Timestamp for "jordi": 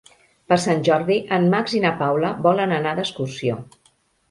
0.87-1.17